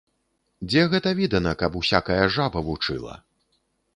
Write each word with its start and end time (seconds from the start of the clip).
Дзе 0.69 0.81
гэта 0.93 1.09
відана, 1.19 1.51
каб 1.61 1.77
усякая 1.81 2.19
жаба 2.37 2.59
вучыла! 2.69 3.13